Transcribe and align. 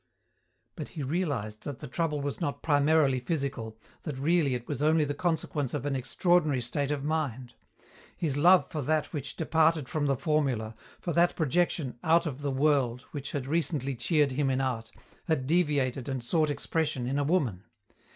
But 0.75 0.87
he 0.87 1.03
realized 1.03 1.61
that 1.61 1.77
the 1.77 1.87
trouble 1.87 2.21
was 2.21 2.41
not 2.41 2.63
primarily 2.63 3.19
physical, 3.19 3.77
that 4.01 4.17
really 4.17 4.55
it 4.55 4.67
was 4.67 4.81
only 4.81 5.05
the 5.05 5.13
consequence 5.13 5.75
of 5.75 5.85
an 5.85 5.95
extraordinary 5.95 6.59
state 6.61 6.89
of 6.89 7.03
mind. 7.03 7.53
His 8.17 8.35
love 8.35 8.67
for 8.67 8.81
that 8.81 9.13
which 9.13 9.35
departed 9.35 9.87
from 9.87 10.07
the 10.07 10.17
formula, 10.17 10.73
for 10.99 11.13
that 11.13 11.35
projection 11.35 11.99
out 12.03 12.25
of 12.25 12.41
the 12.41 12.49
world 12.49 13.01
which 13.11 13.33
had 13.33 13.45
recently 13.45 13.95
cheered 13.95 14.31
him 14.31 14.49
in 14.49 14.59
art, 14.59 14.91
had 15.25 15.45
deviated 15.45 16.09
and 16.09 16.23
sought 16.23 16.49
expression 16.49 17.05
in 17.05 17.19
a 17.19 17.23
woman. 17.23 17.65